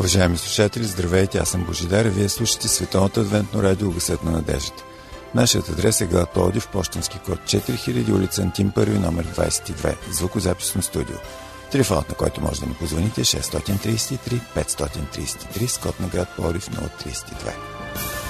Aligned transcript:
Уважаеми 0.00 0.36
слушатели, 0.36 0.84
здравейте, 0.84 1.38
аз 1.38 1.48
съм 1.48 1.64
Божидар 1.64 2.04
и 2.04 2.08
вие 2.08 2.28
слушате 2.28 2.68
Световното 2.68 3.20
адвентно 3.20 3.62
радио 3.62 3.90
Гъсът 3.90 4.24
на 4.24 4.30
надеждата. 4.30 4.84
Нашият 5.34 5.68
адрес 5.68 6.00
е 6.00 6.06
град 6.06 6.30
Плодив, 6.30 6.68
почтенски 6.68 7.18
код 7.18 7.38
4000, 7.38 8.12
улица 8.12 8.42
Антим 8.42 8.70
1, 8.70 8.98
номер 8.98 9.26
22, 9.26 9.94
звукозаписно 10.10 10.82
студио. 10.82 11.16
Телефонът, 11.72 12.08
на 12.08 12.14
който 12.14 12.40
може 12.40 12.60
да 12.60 12.66
ни 12.66 12.74
позвоните 12.74 13.20
е 13.20 13.24
633 13.24 14.40
533 14.56 15.66
с 15.66 15.78
код 15.78 16.00
на 16.00 16.08
град 16.08 16.28
Плодив 16.36 16.70
032. 16.70 18.29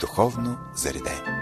духовно 0.00 0.58
заредени. 0.74 1.38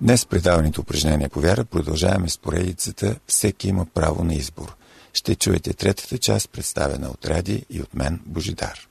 Днес 0.00 0.26
предаването 0.26 0.80
упражнение 0.80 1.28
по 1.28 1.40
вяра 1.40 1.64
продължаваме 1.64 2.28
с 2.28 2.38
поредицата 2.38 3.16
Всеки 3.26 3.68
има 3.68 3.86
право 3.94 4.24
на 4.24 4.34
избор. 4.34 4.77
Ще 5.18 5.34
чуете 5.34 5.74
третата 5.74 6.18
част, 6.18 6.50
представена 6.50 7.08
от 7.08 7.26
Ради 7.26 7.64
и 7.70 7.82
от 7.82 7.94
мен, 7.94 8.20
Божидар. 8.26 8.88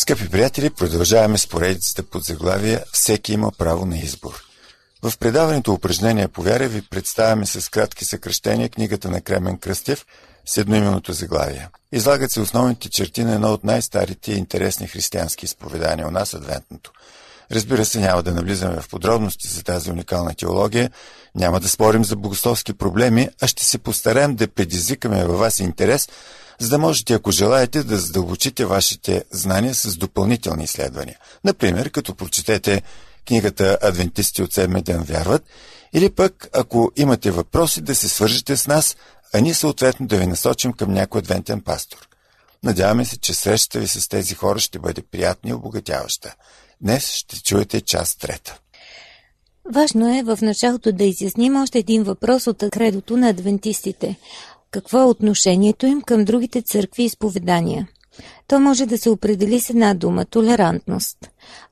Скъпи 0.00 0.28
приятели, 0.28 0.70
продължаваме 0.70 1.38
с 1.38 1.46
поредицата 1.46 2.02
под 2.02 2.24
заглавие 2.24 2.84
«Всеки 2.92 3.32
има 3.32 3.52
право 3.58 3.86
на 3.86 3.98
избор». 3.98 4.44
В 5.02 5.18
предаването 5.18 5.72
упражнения 5.72 6.28
по 6.28 6.42
вяра 6.42 6.68
ви 6.68 6.82
представяме 6.82 7.46
с 7.46 7.70
кратки 7.70 8.04
съкръщения 8.04 8.68
книгата 8.68 9.10
на 9.10 9.20
Кремен 9.20 9.58
Кръстев 9.58 10.06
с 10.46 10.56
едноименото 10.56 11.12
заглавие. 11.12 11.68
Излагат 11.92 12.30
се 12.30 12.40
основните 12.40 12.90
черти 12.90 13.24
на 13.24 13.34
едно 13.34 13.52
от 13.52 13.64
най-старите 13.64 14.32
и 14.32 14.36
интересни 14.38 14.86
християнски 14.86 15.44
изповедания 15.44 16.08
у 16.08 16.10
нас, 16.10 16.34
Адвентното. 16.34 16.92
Разбира 17.52 17.84
се, 17.84 18.00
няма 18.00 18.22
да 18.22 18.34
навлизаме 18.34 18.80
в 18.80 18.88
подробности 18.88 19.48
за 19.48 19.62
тази 19.62 19.90
уникална 19.90 20.34
теология, 20.34 20.90
няма 21.34 21.60
да 21.60 21.68
спорим 21.68 22.04
за 22.04 22.16
богословски 22.16 22.72
проблеми, 22.72 23.28
а 23.42 23.46
ще 23.46 23.64
се 23.64 23.78
постараем 23.78 24.34
да 24.34 24.48
предизвикаме 24.48 25.24
във 25.24 25.38
вас 25.38 25.60
интерес– 25.60 26.08
за 26.60 26.68
да 26.68 26.78
можете, 26.78 27.14
ако 27.14 27.30
желаете, 27.30 27.82
да 27.82 27.96
задълбочите 27.96 28.64
вашите 28.64 29.24
знания 29.30 29.74
с 29.74 29.96
допълнителни 29.96 30.64
изследвания. 30.64 31.18
Например, 31.44 31.90
като 31.90 32.14
прочетете 32.14 32.82
книгата 33.28 33.78
Адвентисти 33.82 34.42
от 34.42 34.52
седми 34.52 34.82
ден 34.82 35.02
вярват, 35.02 35.44
или 35.92 36.10
пък, 36.10 36.48
ако 36.52 36.92
имате 36.96 37.30
въпроси, 37.30 37.80
да 37.80 37.94
се 37.94 38.08
свържете 38.08 38.56
с 38.56 38.66
нас, 38.66 38.96
а 39.34 39.40
ние 39.40 39.54
съответно 39.54 40.06
да 40.06 40.16
ви 40.16 40.26
насочим 40.26 40.72
към 40.72 40.92
някой 40.92 41.18
адвентен 41.18 41.60
пастор. 41.60 42.08
Надяваме 42.62 43.04
се, 43.04 43.18
че 43.18 43.34
срещата 43.34 43.78
ви 43.78 43.88
с 43.88 44.08
тези 44.08 44.34
хора 44.34 44.58
ще 44.58 44.78
бъде 44.78 45.02
приятна 45.02 45.50
и 45.50 45.54
обогатяваща. 45.54 46.34
Днес 46.82 47.10
ще 47.10 47.42
чуете 47.42 47.80
част 47.80 48.20
трета. 48.20 48.58
Важно 49.72 50.18
е 50.18 50.22
в 50.22 50.38
началото 50.42 50.92
да 50.92 51.04
изясним 51.04 51.56
още 51.56 51.78
един 51.78 52.02
въпрос 52.02 52.46
от 52.46 52.64
кредото 52.72 53.16
на 53.16 53.28
адвентистите. 53.28 54.16
Какво 54.70 55.00
е 55.00 55.04
отношението 55.04 55.86
им 55.86 56.02
към 56.02 56.24
другите 56.24 56.62
църкви 56.62 57.02
и 57.02 57.06
изповедания? 57.06 57.88
То 58.48 58.60
може 58.60 58.86
да 58.86 58.98
се 58.98 59.10
определи 59.10 59.60
с 59.60 59.70
една 59.70 59.94
дума– 59.94 60.24
толерантност. 60.30 61.18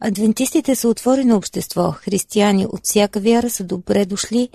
Адвентистите 0.01 0.75
са 0.75 0.89
отворено 0.89 1.37
общество. 1.37 1.93
Християни 1.93 2.67
от 2.67 2.81
всяка 2.85 3.21
вяра 3.21 3.51
са 3.51 3.65
добре 3.65 4.05
дошли 4.05 4.49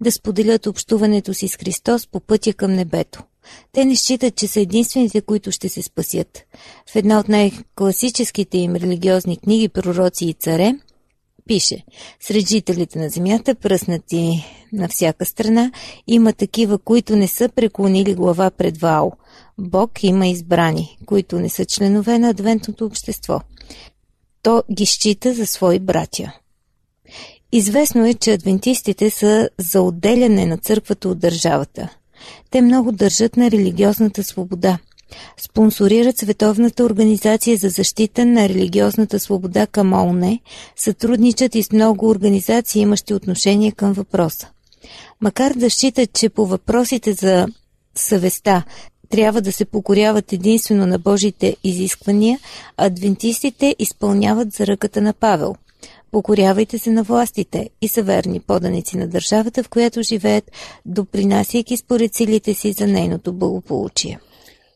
да 0.00 0.12
споделят 0.12 0.66
общуването 0.66 1.34
си 1.34 1.48
с 1.48 1.56
Христос 1.56 2.06
по 2.06 2.20
пътя 2.20 2.52
към 2.52 2.72
небето. 2.72 3.22
Те 3.72 3.84
не 3.84 3.96
считат, 3.96 4.36
че 4.36 4.46
са 4.46 4.60
единствените, 4.60 5.20
които 5.20 5.52
ще 5.52 5.68
се 5.68 5.82
спасят. 5.82 6.38
В 6.92 6.96
една 6.96 7.18
от 7.20 7.28
най-класическите 7.28 8.58
им 8.58 8.76
религиозни 8.76 9.36
книги 9.36 9.68
«Пророци 9.68 10.24
и 10.24 10.34
царе» 10.34 10.74
Пише, 11.46 11.84
сред 12.20 12.48
жителите 12.48 12.98
на 12.98 13.08
земята, 13.08 13.54
пръснати 13.54 14.44
на 14.72 14.88
всяка 14.88 15.24
страна, 15.24 15.72
има 16.06 16.32
такива, 16.32 16.78
които 16.78 17.16
не 17.16 17.28
са 17.28 17.48
преклонили 17.48 18.14
глава 18.14 18.50
пред 18.50 18.78
Вао. 18.78 19.10
Бог 19.58 20.02
има 20.02 20.26
избрани, 20.26 20.98
които 21.06 21.38
не 21.38 21.48
са 21.48 21.64
членове 21.64 22.18
на 22.18 22.28
адвентното 22.28 22.84
общество. 22.84 23.40
То 24.42 24.62
ги 24.72 24.86
счита 24.86 25.34
за 25.34 25.46
свои 25.46 25.78
братя. 25.78 26.32
Известно 27.52 28.06
е, 28.06 28.14
че 28.14 28.32
адвентистите 28.32 29.10
са 29.10 29.48
за 29.58 29.82
отделяне 29.82 30.46
на 30.46 30.58
църквата 30.58 31.08
от 31.08 31.18
държавата. 31.18 31.88
Те 32.50 32.62
много 32.62 32.92
държат 32.92 33.36
на 33.36 33.50
религиозната 33.50 34.22
свобода– 34.22 34.78
Спонсорират 35.36 36.18
Световната 36.18 36.84
организация 36.84 37.56
за 37.56 37.68
защита 37.68 38.26
на 38.26 38.48
религиозната 38.48 39.20
свобода 39.20 39.66
към 39.66 39.92
ООН, 39.92 40.38
сътрудничат 40.76 41.54
и 41.54 41.62
с 41.62 41.72
много 41.72 42.08
организации, 42.08 42.82
имащи 42.82 43.14
отношение 43.14 43.72
към 43.72 43.92
въпроса. 43.92 44.48
Макар 45.20 45.52
да 45.54 45.70
считат, 45.70 46.12
че 46.12 46.28
по 46.28 46.46
въпросите 46.46 47.12
за 47.12 47.46
съвестта 47.94 48.64
трябва 49.10 49.40
да 49.40 49.52
се 49.52 49.64
покоряват 49.64 50.32
единствено 50.32 50.86
на 50.86 50.98
Божите 50.98 51.56
изисквания, 51.64 52.38
адвентистите 52.76 53.76
изпълняват 53.78 54.52
за 54.52 54.66
ръката 54.66 55.00
на 55.00 55.12
Павел. 55.12 55.54
Покорявайте 56.12 56.78
се 56.78 56.90
на 56.90 57.02
властите 57.02 57.70
и 57.82 57.88
са 57.88 58.02
верни 58.02 58.40
поданици 58.40 58.96
на 58.96 59.08
държавата, 59.08 59.62
в 59.62 59.68
която 59.68 60.02
живеят, 60.02 60.50
допринасяйки 60.86 61.76
според 61.76 62.14
силите 62.14 62.54
си 62.54 62.72
за 62.72 62.86
нейното 62.86 63.32
благополучие. 63.32 64.20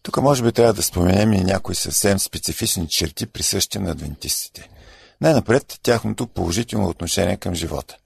Тук 0.03 0.23
може 0.23 0.43
би 0.43 0.53
трябва 0.53 0.73
да 0.73 0.83
споменем 0.83 1.33
и 1.33 1.45
някои 1.45 1.75
съвсем 1.75 2.19
специфични 2.19 2.89
черти, 2.89 3.27
присъщи 3.27 3.79
на 3.79 3.91
адвентистите. 3.91 4.69
Най-напред 5.21 5.79
тяхното 5.83 6.27
положително 6.27 6.89
отношение 6.89 7.37
към 7.37 7.55
живота. 7.55 7.97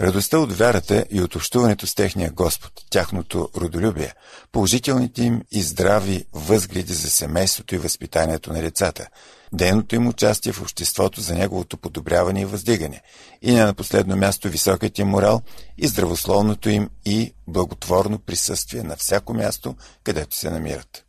Радостта 0.00 0.38
от 0.38 0.52
вярата 0.52 1.04
и 1.10 1.22
от 1.22 1.34
общуването 1.34 1.86
с 1.86 1.94
техния 1.94 2.30
Господ, 2.30 2.72
тяхното 2.90 3.48
родолюбие, 3.56 4.14
положителните 4.52 5.22
им 5.22 5.42
и 5.50 5.62
здрави 5.62 6.24
възгледи 6.32 6.92
за 6.92 7.10
семейството 7.10 7.74
и 7.74 7.78
възпитанието 7.78 8.52
на 8.52 8.60
децата, 8.60 9.08
дейното 9.52 9.94
им 9.94 10.08
участие 10.08 10.52
в 10.52 10.62
обществото 10.62 11.20
за 11.20 11.34
неговото 11.34 11.76
подобряване 11.76 12.40
и 12.40 12.44
въздигане, 12.44 13.02
и 13.42 13.52
не 13.52 13.64
на 13.64 13.74
последно 13.74 14.16
място 14.16 14.48
високият 14.48 14.98
им 14.98 15.08
морал 15.08 15.42
и 15.78 15.88
здравословното 15.88 16.68
им 16.68 16.90
и 17.04 17.34
благотворно 17.46 18.18
присъствие 18.18 18.82
на 18.82 18.96
всяко 18.96 19.34
място, 19.34 19.74
където 20.04 20.36
се 20.36 20.50
намират. 20.50 21.07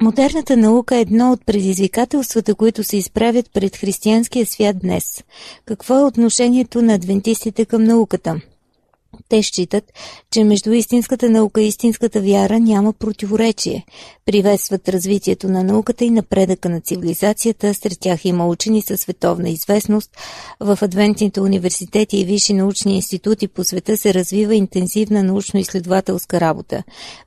Модерната 0.00 0.56
наука 0.56 0.96
е 0.96 1.00
едно 1.00 1.32
от 1.32 1.46
предизвикателствата, 1.46 2.54
които 2.54 2.84
се 2.84 2.96
изправят 2.96 3.50
пред 3.52 3.76
християнския 3.76 4.46
свят 4.46 4.78
днес. 4.78 5.24
Какво 5.64 5.98
е 5.98 6.04
отношението 6.04 6.82
на 6.82 6.94
адвентистите 6.94 7.64
към 7.64 7.84
науката? 7.84 8.40
Те 9.28 9.42
считат, 9.42 9.84
че 10.30 10.44
между 10.44 10.72
истинската 10.72 11.30
наука 11.30 11.62
и 11.62 11.66
истинската 11.66 12.20
вяра 12.20 12.60
няма 12.60 12.92
противоречие. 12.92 13.86
Приветстват 14.26 14.88
развитието 14.88 15.48
на 15.48 15.64
науката 15.64 16.04
и 16.04 16.10
напредъка 16.10 16.68
на 16.68 16.80
цивилизацията, 16.80 17.74
сред 17.74 18.00
тях 18.00 18.24
има 18.24 18.48
учени 18.48 18.82
със 18.82 19.00
световна 19.00 19.50
известност. 19.50 20.10
В 20.60 20.78
адвентните 20.82 21.40
университети 21.40 22.18
и 22.18 22.24
висши 22.24 22.52
научни 22.52 22.96
институти 22.96 23.48
по 23.48 23.64
света 23.64 23.96
се 23.96 24.14
развива 24.14 24.54
интензивна 24.54 25.22
научно-изследователска 25.24 26.40
работа. 26.40 26.82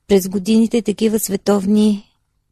През 0.07 0.27
годините 0.27 0.81
такива 0.81 1.19
световни 1.19 2.10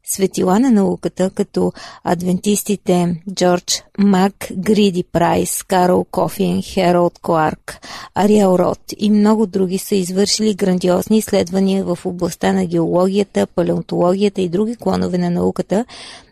светила 0.10 0.60
на 0.60 0.72
науката, 0.72 1.30
като 1.30 1.74
адвентистите 2.04 3.22
Джордж 3.34 3.84
Мак, 3.98 4.48
Гриди 4.52 5.04
Прайс, 5.04 5.64
Карл 5.64 6.06
Кофин, 6.12 6.62
Хералд 6.62 7.20
Кларк, 7.22 7.88
Ариел 8.16 8.56
Рот 8.60 8.80
и 8.98 9.10
много 9.10 9.46
други 9.46 9.78
са 9.78 9.96
извършили 9.96 10.54
грандиозни 10.54 11.18
изследвания 11.18 11.84
в 11.84 12.00
областта 12.06 12.54
на 12.54 12.66
геологията, 12.66 13.48
палеонтологията 13.48 14.42
и 14.42 14.50
други 14.50 14.76
клонове 14.76 15.18
на 15.18 15.30
науката, 15.30 15.86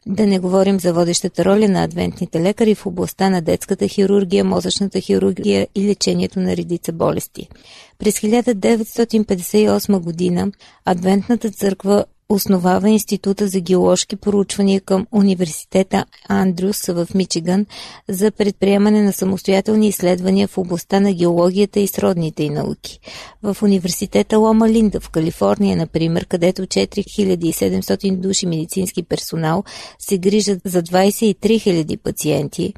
да 0.07 0.27
не 0.27 0.39
говорим 0.39 0.79
за 0.79 0.93
водещата 0.93 1.45
роля 1.45 1.67
на 1.69 1.83
адвентните 1.83 2.41
лекари 2.41 2.75
в 2.75 2.85
областта 2.85 3.29
на 3.29 3.41
детската 3.41 3.87
хирургия, 3.87 4.43
мозъчната 4.43 4.99
хирургия 4.99 5.67
и 5.75 5.87
лечението 5.87 6.39
на 6.39 6.57
редица 6.57 6.91
болести. 6.91 7.47
През 7.99 8.19
1958 8.19 9.99
година 9.99 10.51
Адвентната 10.85 11.51
църква 11.51 12.05
Основава 12.29 12.89
Института 12.89 13.47
за 13.47 13.59
геоложки 13.59 14.15
проучвания 14.15 14.81
към 14.81 15.07
Университета 15.11 16.05
Андрюс 16.29 16.85
в 16.85 17.07
Мичиган 17.15 17.65
за 18.09 18.31
предприемане 18.31 19.03
на 19.03 19.13
самостоятелни 19.13 19.87
изследвания 19.87 20.47
в 20.47 20.57
областта 20.57 20.99
на 20.99 21.13
геологията 21.13 21.79
и 21.79 21.87
сродните 21.87 22.43
и 22.43 22.49
науки. 22.49 22.99
В 23.43 23.57
Университета 23.63 24.37
Лома 24.37 24.69
Линда 24.69 24.99
в 24.99 25.09
Калифорния, 25.09 25.77
например, 25.77 26.25
където 26.25 26.61
4700 26.61 28.15
души 28.15 28.45
медицински 28.45 29.03
персонал 29.03 29.63
се 29.99 30.17
грижат 30.17 30.61
за 30.65 30.83
23 30.83 31.35
000 31.35 31.97
пациенти, 31.97 32.73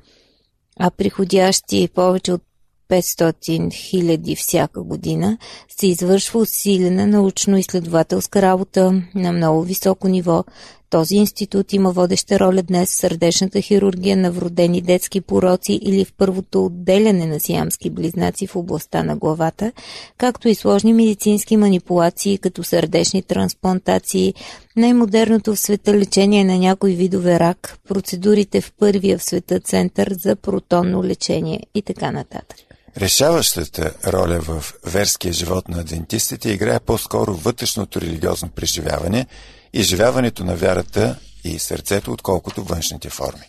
а 0.80 0.92
приходящи 0.92 1.90
повече 1.96 2.34
от 2.34 2.42
500 2.89 3.74
хиляди 3.74 4.36
всяка 4.36 4.81
година, 4.81 5.38
се 5.77 5.88
извършва 5.88 6.39
усилена 6.39 7.07
научно-изследователска 7.07 8.41
работа 8.41 9.01
на 9.15 9.31
много 9.31 9.63
високо 9.63 10.07
ниво. 10.07 10.44
Този 10.89 11.15
институт 11.15 11.74
има 11.74 11.91
водеща 11.91 12.39
роля 12.39 12.63
днес 12.63 12.89
в 12.89 12.95
сърдечната 12.95 13.62
хирургия 13.62 14.18
на 14.18 14.31
вродени 14.31 14.81
детски 14.81 15.21
пороци 15.21 15.80
или 15.81 16.06
в 16.06 16.13
първото 16.13 16.65
отделяне 16.65 17.25
на 17.25 17.39
сиамски 17.39 17.89
близнаци 17.89 18.47
в 18.47 18.56
областта 18.56 19.03
на 19.03 19.15
главата, 19.15 19.71
както 20.18 20.47
и 20.47 20.56
сложни 20.56 20.94
медицински 20.94 21.57
манипулации, 21.57 22.38
като 22.38 22.63
сърдечни 22.63 23.21
трансплантации, 23.21 24.33
най-модерното 24.75 25.56
в 25.56 25.59
света 25.59 25.94
лечение 25.94 26.44
на 26.44 26.57
някои 26.57 26.95
видове 26.95 27.39
рак, 27.39 27.80
процедурите 27.88 28.62
в 28.62 28.74
първия 28.80 29.18
в 29.18 29.24
света 29.24 29.59
център 29.59 30.15
за 30.19 30.36
протонно 30.36 31.03
лечение 31.03 31.63
и 31.75 31.81
така 31.81 32.12
нататък. 32.12 32.57
Решаващата 32.97 33.94
роля 34.07 34.39
в 34.39 34.65
верския 34.86 35.33
живот 35.33 35.69
на 35.69 35.80
адвентистите 35.81 36.50
играе 36.50 36.80
по-скоро 36.80 37.33
вътрешното 37.33 38.01
религиозно 38.01 38.50
преживяване, 38.50 39.27
изживяването 39.74 40.44
на 40.44 40.56
вярата 40.56 41.15
и 41.44 41.59
сърцето, 41.59 42.12
отколкото 42.12 42.63
външните 42.63 43.09
форми. 43.09 43.45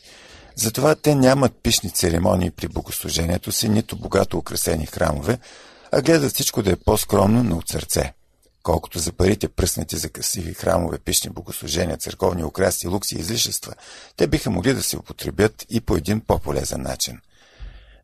Затова 0.56 0.94
те 0.94 1.14
нямат 1.14 1.52
пишни 1.62 1.90
церемонии 1.90 2.50
при 2.50 2.69
богослужението 2.69 3.52
си, 3.52 3.69
нито 3.69 3.96
богато 3.96 4.38
украсени 4.38 4.87
храмове, 4.87 5.38
а 5.92 6.02
гледат 6.02 6.32
всичко 6.32 6.62
да 6.62 6.70
е 6.70 6.76
по-скромно, 6.76 7.42
но 7.42 7.56
от 7.56 7.69
сърце. 7.69 8.12
Колкото 8.62 8.98
за 8.98 9.12
парите 9.12 9.48
пръснати 9.48 9.96
за 9.96 10.08
красиви 10.08 10.54
храмове, 10.54 10.98
пишни 10.98 11.31
богослужения, 11.31 11.96
църковни 11.96 12.44
украси, 12.44 12.88
лукси 12.88 13.16
и 13.16 13.20
излишества, 13.20 13.75
те 14.16 14.26
биха 14.26 14.50
могли 14.50 14.75
да 14.75 14.82
се 14.82 14.96
употребят 14.96 15.66
и 15.70 15.81
по 15.81 15.96
един 15.96 16.20
по-полезен 16.20 16.82
начин– 16.82 17.19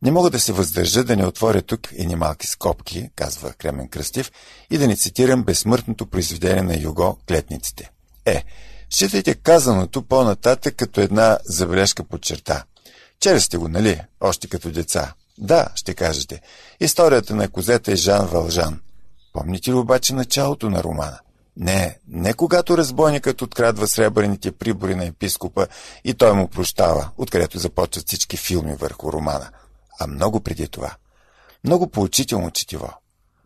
не 0.07 0.13
мога 0.13 0.31
да 0.31 0.41
се 0.41 0.53
въздържа 0.53 1.05
да 1.05 1.17
не 1.17 1.27
отворя 1.27 1.63
тук 1.63 1.89
и 1.97 2.07
ни 2.07 2.17
малки 2.17 2.47
скобки, 2.47 3.11
казва 3.17 3.53
Кремен 3.53 3.89
Кръстив, 3.89 4.33
и 4.71 4.79
да 4.79 4.87
не 4.87 4.97
цитирам 4.97 5.45
безсмъртното 5.45 6.07
произведение 6.07 6.63
на 6.63 6.81
Юго 6.81 7.19
«Клетниците». 7.29 7.91
Е, 8.27 8.45
считайте 8.91 9.35
казаното 9.35 10.03
по-нататък 10.03 10.75
като 10.77 11.01
една 11.01 11.39
забележка 11.45 12.05
под 12.05 12.23
черта. 12.23 12.65
Чели 13.21 13.41
сте 13.41 13.57
го, 13.57 13.69
нали? 13.69 14.01
Още 14.21 14.49
като 14.49 14.71
деца. 14.71 15.13
Да, 15.39 15.69
ще 15.75 15.95
кажете. 15.95 16.41
Историята 16.81 17.35
на 17.35 17.49
козета 17.49 17.93
е 17.93 17.97
Жан 17.97 18.27
Вължан. 18.27 18.81
Помните 19.33 19.71
ли 19.71 19.75
обаче 19.75 20.15
началото 20.15 20.71
на 20.71 20.83
романа? 20.83 21.19
Не, 21.57 21.99
не 22.09 22.33
когато 22.35 22.79
разбойникът 22.79 23.43
открадва 23.43 23.87
сребърните 23.87 24.53
прибори 24.53 24.95
на 24.95 25.05
епископа 25.05 25.67
и 26.05 26.15
той 26.15 26.33
му 26.33 26.49
прощава, 26.49 27.11
откъдето 27.19 27.59
започват 27.59 28.07
всички 28.07 28.37
филми 28.37 28.75
върху 28.75 29.13
романа– 29.13 29.51
а 30.01 30.07
много 30.07 30.41
преди 30.41 30.69
това. 30.69 30.95
Много 31.65 31.87
поучително 31.87 32.51
четиво. 32.51 32.93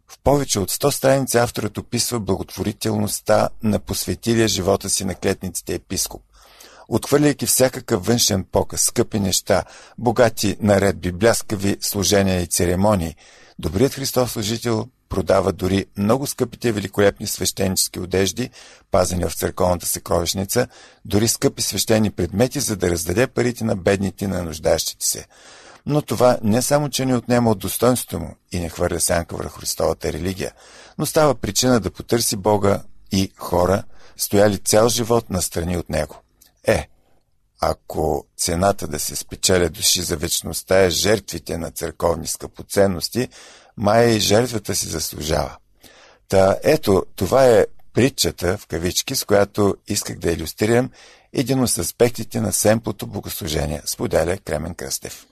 В 0.08 0.18
повече 0.24 0.58
от 0.58 0.70
100 0.70 0.90
страници 0.90 1.38
авторът 1.38 1.78
описва 1.78 2.20
благотворителността 2.20 3.48
на 3.62 3.78
посветилия 3.78 4.48
живота 4.48 4.90
си 4.90 5.04
на 5.04 5.14
клетниците 5.14 5.74
епископ. 5.74 6.22
Отхвърляйки 6.88 7.46
всякакъв 7.46 8.06
външен 8.06 8.44
показ, 8.44 8.80
скъпи 8.80 9.20
неща, 9.20 9.64
богати 9.98 10.56
наредби, 10.60 11.12
бляскави 11.12 11.76
служения 11.80 12.42
и 12.42 12.46
церемонии, 12.46 13.16
добрият 13.58 13.94
Христос 13.94 14.32
служител 14.32 14.86
продава 15.10 15.52
дори 15.52 15.86
много 15.96 16.26
скъпите 16.26 16.72
великолепни 16.72 17.26
свещенически 17.26 18.00
одежди, 18.00 18.50
пазени 18.90 19.24
в 19.24 19.34
църковната 19.34 19.86
съкровищница, 19.86 20.66
дори 21.04 21.28
скъпи 21.28 21.62
свещени 21.62 22.10
предмети, 22.10 22.60
за 22.60 22.76
да 22.76 22.90
раздаде 22.90 23.26
парите 23.26 23.64
на 23.64 23.76
бедните 23.76 24.24
и 24.24 24.28
на 24.28 24.42
нуждащите 24.42 25.06
се. 25.06 25.26
Но 25.90 26.02
това 26.02 26.38
не 26.42 26.62
само, 26.62 26.88
че 26.88 27.06
не 27.06 27.16
отнема 27.16 27.50
от 27.50 27.58
достоинството 27.58 28.20
му 28.20 28.36
и 28.52 28.60
не 28.60 28.68
хвърля 28.68 29.00
сянка 29.00 29.36
върху 29.36 29.60
Христовата 29.60 30.12
религия, 30.12 30.52
но 30.98 31.06
става 31.06 31.34
причина 31.34 31.80
да 31.80 31.90
потърси 31.90 32.36
Бога 32.36 32.82
и 33.12 33.32
хора, 33.36 33.82
стояли 34.16 34.58
цял 34.58 34.88
живот 34.88 35.30
настрани 35.30 35.76
от 35.76 35.90
него. 35.90 36.16
Е, 36.66 36.88
ако 37.60 38.26
цената 38.36 38.88
да 38.88 38.98
се 38.98 39.16
спечеля 39.16 39.68
души 39.68 40.02
за 40.02 40.16
вечността 40.16 40.80
е 40.80 40.90
жертвите 40.90 41.58
на 41.58 41.70
църковни 41.70 42.26
скъпоценности, 42.26 43.28
май 43.76 44.06
и 44.06 44.20
жертвата 44.20 44.74
си 44.74 44.88
заслужава. 44.88 45.56
Та 46.28 46.56
ето, 46.62 47.06
това 47.16 47.46
е 47.46 47.66
притчата, 47.94 48.58
в 48.58 48.66
кавички, 48.66 49.16
с 49.16 49.24
която 49.24 49.76
исках 49.88 50.18
да 50.18 50.32
иллюстрирам 50.32 50.90
един 51.32 51.62
от 51.62 51.78
аспектите 51.78 52.40
на 52.40 52.52
семплото 52.52 53.06
богослужение, 53.06 53.82
споделя 53.86 54.36
Кремен 54.36 54.74
Кръстев. 54.74 55.26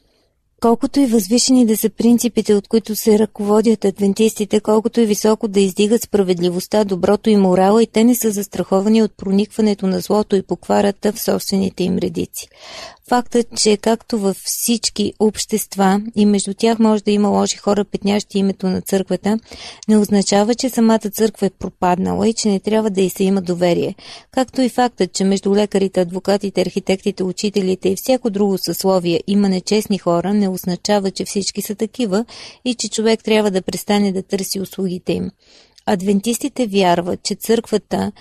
Колкото 0.61 1.01
и 1.01 1.07
възвишени 1.07 1.67
да 1.67 1.77
са 1.77 1.91
принципите, 1.91 2.55
от 2.55 2.69
които 2.69 2.97
се 2.97 3.19
ръководят 3.19 3.85
адвентистите, 3.85 4.61
колкото 4.61 5.01
и 5.01 5.07
високо 5.07 5.49
да 5.49 5.61
издигат 5.61 6.03
справедливостта, 6.03 6.85
доброто 6.85 7.31
и 7.31 7.37
морала, 7.37 7.83
и 7.83 7.87
те 7.87 8.05
не 8.05 8.15
са 8.15 8.31
застраховани 8.31 9.03
от 9.03 9.17
проникването 9.17 9.87
на 9.87 10.01
злото 10.01 10.37
и 10.37 10.43
покварата 10.43 11.13
в 11.13 11.21
собствените 11.21 11.85
им 11.85 11.99
редици. 11.99 12.49
Фактът, 13.09 13.47
че 13.57 13.77
както 13.77 14.19
във 14.19 14.37
всички 14.37 15.13
общества 15.21 16.01
и 16.17 16.27
между 16.27 16.55
тях 16.55 16.79
може 16.79 17.05
да 17.05 17.11
има 17.11 17.29
лоши 17.29 17.57
хора, 17.57 17.85
петнящи 17.85 18.39
името 18.39 18.67
на 18.67 18.81
църквата, 18.81 19.39
не 19.89 19.99
означава, 19.99 20.55
че 20.55 20.69
самата 20.69 20.99
църква 20.99 21.47
е 21.47 21.51
пропаднала 21.51 22.29
и 22.29 22.35
че 22.35 22.49
не 22.49 22.61
трябва 22.61 22.91
да 22.91 23.01
й 23.01 23.11
се 23.11 23.25
има 23.25 23.43
доверие. 23.43 23.95
Както 24.31 24.63
и 24.63 24.69
фактът, 24.69 25.13
че 25.13 25.25
между 25.25 25.55
лекарите, 25.55 26.01
адвокатите, 26.01 26.61
архитектите, 26.61 27.25
учителите 27.25 27.89
и 27.89 27.97
всяко 27.97 28.31
друго 28.31 28.59
съсловие 28.59 29.21
има 29.27 29.49
нечестни 29.49 29.99
хора, 29.99 30.35
не 30.35 30.48
означава, 30.49 31.11
че 31.11 31.25
всички 31.25 31.63
са 31.63 31.75
такива 31.75 32.25
и 32.65 32.75
че 32.75 32.89
човек 32.89 33.25
трябва 33.25 33.51
да 33.51 33.63
престане 33.63 34.13
да 34.13 34.23
търси 34.23 34.61
услугите 34.61 35.13
им. 35.13 35.31
Адвентистите 35.87 36.67
вярват, 36.67 37.23
че 37.23 37.35
църквата 37.35 38.13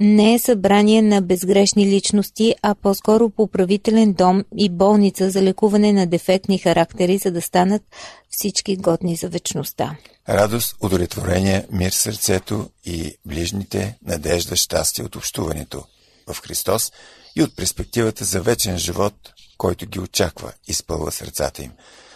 не 0.00 0.34
е 0.34 0.38
събрание 0.38 1.02
на 1.02 1.22
безгрешни 1.22 1.86
личности, 1.86 2.54
а 2.62 2.74
по-скоро 2.74 3.30
поправителен 3.30 4.12
дом 4.12 4.44
и 4.56 4.68
болница 4.68 5.30
за 5.30 5.42
лекуване 5.42 5.92
на 5.92 6.06
дефектни 6.06 6.58
характери, 6.58 7.18
за 7.18 7.30
да 7.30 7.42
станат 7.42 7.82
всички 8.30 8.76
годни 8.76 9.16
за 9.16 9.28
вечността. 9.28 9.96
Радост, 10.28 10.76
удовлетворение, 10.80 11.66
мир 11.70 11.90
сърцето 11.90 12.68
и 12.84 13.16
ближните, 13.24 13.98
надежда, 14.06 14.56
щастие 14.56 15.04
от 15.04 15.16
общуването 15.16 15.84
в 16.26 16.40
Христос 16.40 16.92
и 17.36 17.42
от 17.42 17.56
перспективата 17.56 18.24
за 18.24 18.42
вечен 18.42 18.78
живот, 18.78 19.14
който 19.58 19.86
ги 19.86 20.00
очаква, 20.00 20.52
изпълва 20.66 21.12
сърцата 21.12 21.62
им. 21.62 21.72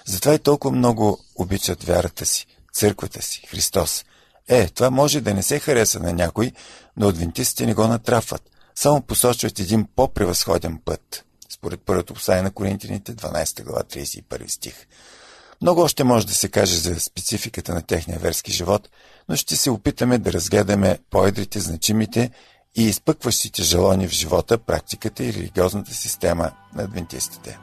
Затова 0.06 0.34
и 0.34 0.38
толкова 0.38 0.76
много 0.76 1.18
обичат 1.36 1.84
вярата 1.84 2.26
си, 2.26 2.46
църквата 2.72 3.22
си, 3.22 3.46
Христос. 3.48 4.04
Е, 4.48 4.68
това 4.68 4.90
може 4.90 5.20
да 5.20 5.34
не 5.34 5.42
се 5.42 5.58
хареса 5.58 6.00
на 6.00 6.12
някой, 6.12 6.52
но 6.96 7.08
адвентистите 7.08 7.66
не 7.66 7.74
го 7.74 7.86
натрафват. 7.86 8.42
Само 8.74 9.02
посочват 9.02 9.58
един 9.58 9.86
по-превъзходен 9.96 10.78
път, 10.84 11.24
според 11.50 11.80
първото 11.80 12.14
послание 12.14 12.42
на 12.42 12.50
Коринтините, 12.50 13.14
12 13.14 13.64
глава, 13.64 13.82
31 13.82 14.48
стих. 14.48 14.86
Много 15.62 15.80
още 15.80 16.04
може 16.04 16.26
да 16.26 16.34
се 16.34 16.48
каже 16.48 16.76
за 16.76 17.00
спецификата 17.00 17.74
на 17.74 17.82
техния 17.82 18.18
верски 18.18 18.52
живот, 18.52 18.88
но 19.28 19.36
ще 19.36 19.56
се 19.56 19.70
опитаме 19.70 20.18
да 20.18 20.32
разгледаме 20.32 20.98
по-едрите, 21.10 21.60
значимите 21.60 22.30
и 22.76 22.82
изпъкващите 22.82 23.62
желони 23.62 24.08
в 24.08 24.12
живота, 24.12 24.58
практиката 24.58 25.24
и 25.24 25.32
религиозната 25.32 25.94
система 25.94 26.50
на 26.74 26.82
адвентистите. 26.82 27.58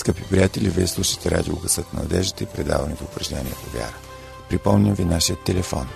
Скъпи 0.00 0.22
приятели, 0.22 0.68
вие 0.68 0.86
слушате 0.86 1.30
радио 1.30 1.56
Гъсът 1.56 1.94
на 1.94 2.02
надеждата 2.02 2.44
и 2.44 2.46
предаването 2.46 3.04
упражнение 3.04 3.52
по 3.52 3.70
вяра. 3.70 3.94
Припомням 4.48 4.94
ви 4.94 5.04
нашия 5.04 5.36
телефон 5.36 5.88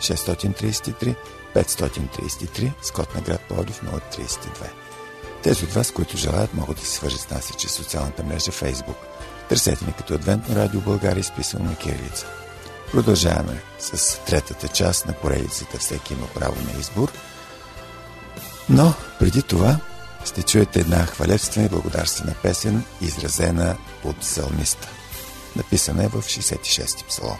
633 0.00 1.14
533 1.54 2.72
с 2.82 2.90
код 2.90 3.14
на 3.14 3.20
град 3.20 3.40
Плодив 3.48 3.80
032. 3.82 4.38
Тези 5.42 5.64
от 5.64 5.72
вас, 5.72 5.90
които 5.90 6.16
желаят, 6.16 6.54
могат 6.54 6.76
да 6.76 6.82
се 6.82 6.92
свържат 6.92 7.20
с 7.20 7.30
нас 7.30 7.50
и 7.50 7.54
чрез 7.54 7.72
социалната 7.72 8.24
мрежа 8.24 8.52
Facebook. 8.52 8.96
Търсете 9.48 9.84
ни 9.84 9.92
като 9.92 10.14
Адвентно 10.14 10.56
радио 10.56 10.80
България, 10.80 11.20
изписано 11.20 11.64
на 11.64 11.76
кирилица. 11.76 12.26
Продължаваме 12.92 13.62
с 13.78 14.20
третата 14.26 14.68
част 14.68 15.06
на 15.06 15.12
поредицата 15.12 15.78
Всеки 15.78 16.12
има 16.12 16.26
право 16.34 16.56
на 16.62 16.80
избор. 16.80 17.12
Но 18.68 18.94
преди 19.18 19.42
това 19.42 19.78
ще 20.26 20.42
чуете 20.42 20.80
една 20.80 21.06
хвалебствена 21.06 21.66
и 21.66 21.68
благодарствена 21.68 22.34
песен, 22.42 22.84
изразена 23.00 23.76
от 24.04 24.20
псалмиста. 24.20 24.88
Написана 25.56 26.04
е 26.04 26.08
в 26.08 26.22
66-ти 26.22 27.04
псалом. 27.04 27.38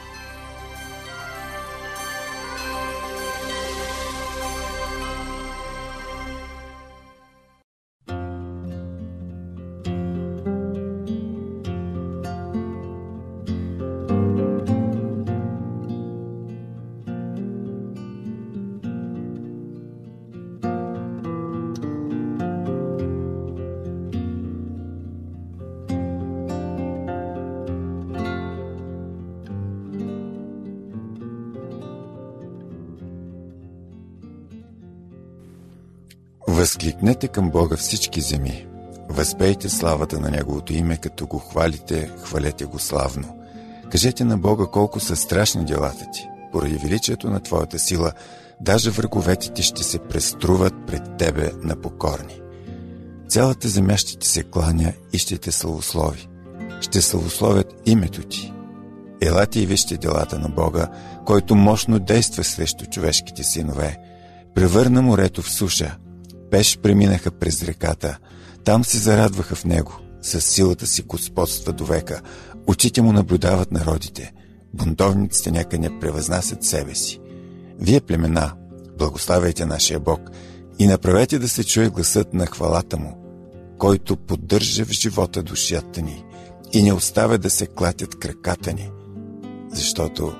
Възкликнете 36.66 37.28
към 37.28 37.50
Бога 37.50 37.76
всички 37.76 38.20
земи. 38.20 38.66
Възпейте 39.08 39.68
славата 39.68 40.20
на 40.20 40.30
Неговото 40.30 40.72
име, 40.72 40.96
като 40.96 41.26
го 41.26 41.38
хвалите, 41.38 42.10
хвалете 42.24 42.64
го 42.64 42.78
славно. 42.78 43.38
Кажете 43.90 44.24
на 44.24 44.38
Бога 44.38 44.66
колко 44.66 45.00
са 45.00 45.16
страшни 45.16 45.64
делата 45.64 46.06
ти. 46.12 46.28
Поради 46.52 46.76
величието 46.76 47.30
на 47.30 47.40
Твоята 47.40 47.78
сила, 47.78 48.12
даже 48.60 48.90
враговете 48.90 49.52
ти 49.52 49.62
ще 49.62 49.84
се 49.84 49.98
преструват 49.98 50.74
пред 50.86 51.02
Тебе 51.18 51.50
на 51.62 51.76
покорни. 51.76 52.40
Цялата 53.28 53.68
земя 53.68 53.96
ще 53.96 54.18
ти 54.18 54.28
се 54.28 54.42
кланя 54.42 54.92
и 55.12 55.18
ще 55.18 55.38
те 55.38 55.52
славослови. 55.52 56.28
Ще 56.80 57.02
славословят 57.02 57.74
името 57.86 58.22
ти. 58.22 58.52
Елате 59.20 59.60
и 59.60 59.66
вижте 59.66 59.96
делата 59.96 60.38
на 60.38 60.48
Бога, 60.48 60.88
който 61.26 61.54
мощно 61.54 61.98
действа 61.98 62.44
срещу 62.44 62.86
човешките 62.86 63.44
синове. 63.44 63.98
Превърна 64.54 65.02
морето 65.02 65.42
в 65.42 65.50
суша. 65.50 65.96
Пеш 66.50 66.78
преминаха 66.78 67.30
през 67.30 67.62
реката. 67.62 68.18
Там 68.64 68.84
се 68.84 68.98
зарадваха 68.98 69.54
в 69.54 69.64
него. 69.64 69.98
С 70.22 70.40
силата 70.40 70.86
си 70.86 71.02
господства 71.02 71.72
до 71.72 71.84
века. 71.84 72.20
Очите 72.66 73.02
му 73.02 73.12
наблюдават 73.12 73.72
народите. 73.72 74.32
Бунтовниците 74.74 75.50
нека 75.50 75.78
не 75.78 76.00
превъзнасят 76.00 76.64
себе 76.64 76.94
си. 76.94 77.20
Вие, 77.78 78.00
племена, 78.00 78.52
благославяйте 78.98 79.66
нашия 79.66 80.00
Бог 80.00 80.20
и 80.78 80.86
направете 80.86 81.38
да 81.38 81.48
се 81.48 81.64
чуе 81.64 81.88
гласът 81.88 82.34
на 82.34 82.46
хвалата 82.46 82.96
му, 82.96 83.18
който 83.78 84.16
поддържа 84.16 84.84
в 84.84 84.90
живота 84.90 85.42
душата 85.42 86.02
ни 86.02 86.24
и 86.72 86.82
не 86.82 86.92
оставя 86.92 87.38
да 87.38 87.50
се 87.50 87.66
клатят 87.66 88.18
краката 88.18 88.72
ни, 88.72 88.90
защото 89.72 90.32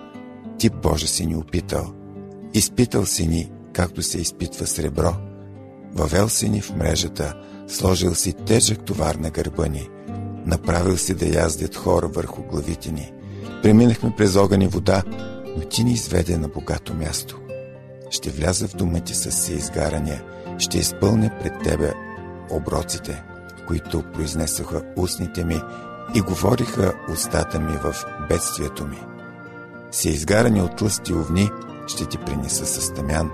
Ти, 0.58 0.70
Боже, 0.70 1.06
си 1.06 1.26
ни 1.26 1.36
опитал, 1.36 1.92
изпитал 2.54 3.06
си 3.06 3.26
ни, 3.26 3.50
както 3.72 4.02
се 4.02 4.18
изпитва 4.18 4.66
сребро, 4.66 5.14
въвел 5.96 6.28
си 6.28 6.48
ни 6.48 6.60
в 6.60 6.76
мрежата, 6.76 7.34
сложил 7.68 8.14
си 8.14 8.32
тежък 8.32 8.84
товар 8.84 9.14
на 9.14 9.30
гърба 9.30 9.66
ни, 9.66 9.88
направил 10.46 10.96
си 10.96 11.14
да 11.14 11.26
яздят 11.26 11.76
хора 11.76 12.08
върху 12.08 12.42
главите 12.42 12.92
ни. 12.92 13.12
Преминахме 13.62 14.12
през 14.16 14.36
огън 14.36 14.62
и 14.62 14.68
вода, 14.68 15.02
но 15.56 15.62
ти 15.64 15.84
ни 15.84 15.92
изведе 15.92 16.38
на 16.38 16.48
богато 16.48 16.94
място. 16.94 17.40
Ще 18.10 18.30
вляза 18.30 18.68
в 18.68 18.76
дома 18.76 19.00
ти 19.00 19.14
с 19.14 19.32
се 19.32 19.52
изгарания, 19.52 20.22
ще 20.58 20.78
изпълня 20.78 21.30
пред 21.42 21.52
тебе 21.64 21.92
оброците, 22.50 23.22
които 23.68 24.02
произнесоха 24.14 24.82
устните 24.96 25.44
ми 25.44 25.60
и 26.14 26.20
говориха 26.20 26.92
устата 27.12 27.60
ми 27.60 27.72
в 27.72 27.94
бедствието 28.28 28.86
ми. 28.86 28.98
Се 29.90 30.08
изгарани 30.08 30.62
от 30.62 30.76
тлъсти 30.76 31.12
овни, 31.12 31.50
ще 31.86 32.06
ти 32.06 32.18
принеса 32.18 32.66
със 32.66 32.94
тъмян 32.94 33.30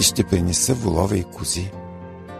и 0.00 0.02
ще 0.02 0.24
принеса 0.24 0.74
волове 0.74 1.16
и 1.16 1.24
кози. 1.24 1.72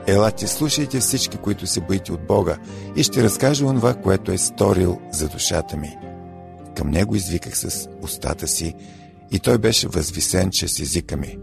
Елате, 0.06 0.47
слушайте 0.47 1.00
всички, 1.00 1.37
които 1.37 1.66
се 1.66 1.80
боите 1.80 2.12
от 2.12 2.26
Бога 2.26 2.56
и 2.97 3.02
ще 3.02 3.23
разкажа 3.23 3.66
онова, 3.66 3.94
което 3.94 4.32
е 4.32 4.38
сторил 4.38 4.99
за 5.12 5.28
душата 5.28 5.76
ми. 5.76 5.97
Към 6.76 6.90
него 6.90 7.16
извиках 7.16 7.59
с 7.59 7.88
устата 8.02 8.49
си 8.49 8.75
и 9.30 9.38
той 9.38 9.59
беше 9.59 9.88
възвисен 9.88 10.50
чрез 10.50 10.80
езика 10.80 11.16
ми. 11.16 11.38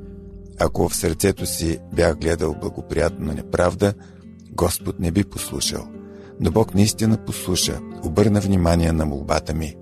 Ако 0.59 0.89
в 0.89 0.95
сърцето 0.95 1.45
си 1.45 1.79
бях 1.93 2.17
гледал 2.17 2.55
благоприятно 2.61 3.25
на 3.25 3.33
неправда, 3.33 3.93
Господ 4.51 4.99
не 4.99 5.11
би 5.11 5.23
послушал. 5.23 5.87
Но 6.39 6.51
Бог 6.51 6.75
наистина 6.75 7.17
послуша, 7.17 7.79
обърна 8.03 8.39
внимание 8.39 8.91
на 8.91 9.05
молбата 9.05 9.53
ми. 9.53 9.75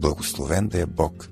Благословен 0.00 0.68
да 0.68 0.80
е 0.80 0.86
Бог, 0.86 1.28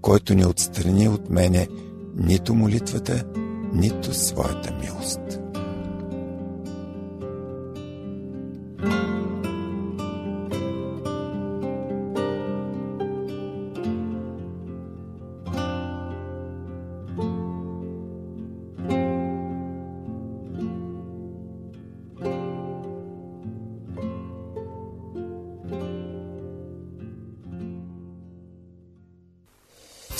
който 0.00 0.34
не 0.34 0.46
отстрани 0.46 1.08
от 1.08 1.30
мене 1.30 1.68
нито 2.16 2.54
молитвата, 2.54 3.24
нито 3.72 4.14
своята 4.14 4.74
милост. 4.82 5.45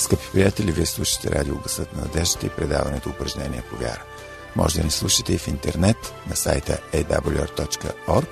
Скъпи 0.07 0.31
приятели, 0.33 0.71
вие 0.71 0.85
слушате 0.85 1.31
радио 1.31 1.55
Гласът 1.55 1.95
на 1.95 2.01
надеждата 2.01 2.45
и 2.45 2.49
предаването 2.49 3.09
упражнения 3.09 3.63
по 3.69 3.75
вяра. 3.75 4.03
Може 4.55 4.77
да 4.77 4.83
ни 4.83 4.91
слушате 4.91 5.33
и 5.33 5.37
в 5.37 5.47
интернет 5.47 6.13
на 6.29 6.35
сайта 6.35 6.77
awr.org 6.93 8.27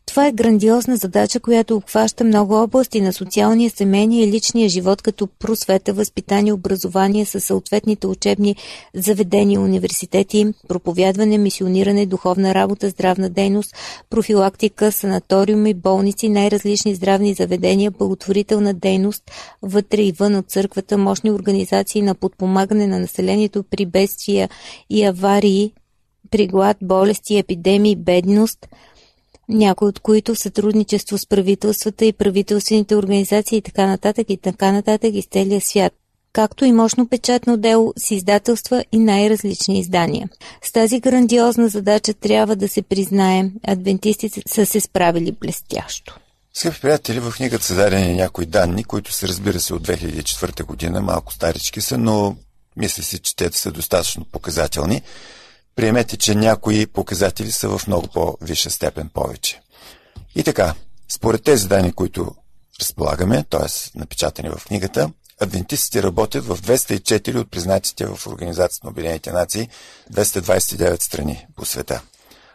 Това 0.06 0.26
е 0.26 0.32
грандиозна 0.32 0.96
задача, 0.96 1.40
която 1.40 1.76
обхваща 1.76 2.24
много 2.24 2.54
области 2.54 3.00
на 3.00 3.12
социалния, 3.12 3.70
семейния 3.70 4.24
и 4.24 4.32
личния 4.32 4.68
живот, 4.68 5.02
като 5.02 5.26
просвета, 5.26 5.92
възпитание, 5.92 6.52
образование 6.52 7.24
със 7.24 7.44
съответните 7.44 8.06
учебни 8.06 8.56
заведения, 8.94 9.60
университети, 9.60 10.46
проповядване, 10.68 11.38
мисиониране, 11.38 12.06
духовна 12.06 12.54
работа, 12.54 12.88
здравна 12.88 13.30
дейност, 13.30 13.76
профилактика, 14.10 14.92
санаториуми, 14.92 15.74
болници, 15.74 16.28
най-различни 16.28 16.94
здравни 16.94 17.34
заведения, 17.34 17.90
благотворителна 17.90 18.74
дейност, 18.74 19.22
вътре 19.62 20.02
и 20.02 20.12
вън 20.12 20.34
от 20.34 20.50
църквата, 20.50 20.98
мощни 20.98 21.30
организации 21.30 22.02
на 22.02 22.14
подпомагане 22.14 22.86
на 22.86 22.98
населението 22.98 23.62
при 23.70 23.86
бедствия 23.86 24.48
и 24.90 25.04
аварии, 25.04 25.72
при 26.30 26.46
глад, 26.46 26.76
болести, 26.82 27.38
епидемии, 27.38 27.96
бедност, 27.96 28.68
някои 29.48 29.88
от 29.88 30.00
които 30.00 30.34
в 30.34 30.38
сътрудничество 30.38 31.18
с 31.18 31.26
правителствата 31.26 32.04
и 32.04 32.12
правителствените 32.12 32.96
организации 32.96 33.58
и 33.58 33.62
така 33.62 33.86
нататък 33.86 34.30
и 34.30 34.36
така 34.36 34.72
нататък 34.72 35.14
из 35.14 35.26
целия 35.26 35.60
свят 35.60 35.92
както 36.32 36.64
и 36.64 36.72
мощно 36.72 37.08
печатно 37.08 37.56
дело 37.56 37.92
с 37.98 38.10
издателства 38.10 38.84
и 38.92 38.98
най-различни 38.98 39.78
издания. 39.78 40.28
С 40.62 40.72
тази 40.72 41.00
грандиозна 41.00 41.68
задача 41.68 42.14
трябва 42.14 42.56
да 42.56 42.68
се 42.68 42.82
признае, 42.82 43.50
адвентистите 43.66 44.42
са 44.46 44.66
се 44.66 44.80
справили 44.80 45.32
блестящо. 45.32 46.18
Скъпи 46.54 46.80
приятели, 46.80 47.20
в 47.20 47.32
книгата 47.36 47.64
са 47.64 47.74
дадени 47.74 48.14
някои 48.14 48.46
данни, 48.46 48.84
които 48.84 49.12
се 49.12 49.28
разбира 49.28 49.60
се 49.60 49.74
от 49.74 49.88
2004 49.88 50.64
година, 50.64 51.00
малко 51.00 51.32
старички 51.32 51.80
са, 51.80 51.98
но 51.98 52.36
мисля 52.76 53.02
си, 53.02 53.18
че 53.18 53.36
те 53.36 53.52
са 53.52 53.70
достатъчно 53.72 54.24
показателни 54.24 55.02
приемете, 55.76 56.16
че 56.16 56.34
някои 56.34 56.86
показатели 56.86 57.52
са 57.52 57.78
в 57.78 57.86
много 57.86 58.08
по-висша 58.08 58.70
степен 58.70 59.08
повече. 59.14 59.60
И 60.34 60.42
така, 60.42 60.74
според 61.08 61.42
тези 61.42 61.68
данни, 61.68 61.92
които 61.92 62.34
разполагаме, 62.80 63.44
т.е. 63.50 63.98
напечатани 63.98 64.48
в 64.48 64.64
книгата, 64.66 65.10
адвентистите 65.40 66.02
работят 66.02 66.46
в 66.46 66.56
204 66.56 67.36
от 67.36 67.50
признатите 67.50 68.06
в 68.06 68.26
Организацията 68.26 68.86
на 68.86 68.90
Обединените 68.90 69.32
нации 69.32 69.68
229 70.12 71.02
страни 71.02 71.46
по 71.56 71.64
света. 71.64 72.02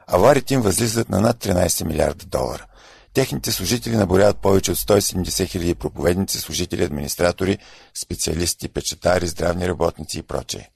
Аварите 0.08 0.53
им 0.53 0.62
възлизат 0.62 1.10
на 1.10 1.21
над 1.21 1.38
13 1.38 1.84
милиарда 1.84 2.25
долара. 2.25 2.65
Техните 3.13 3.51
служители 3.51 3.95
наборяват 3.95 4.38
повече 4.38 4.71
от 4.71 4.77
170 4.77 5.47
хиляди 5.47 5.75
проповедници, 5.75 6.38
служители, 6.38 6.84
администратори, 6.84 7.58
специалисти, 7.93 8.67
печатари, 8.67 9.27
здравни 9.27 9.67
работници 9.67 10.19
и 10.19 10.23
прочее. 10.23 10.69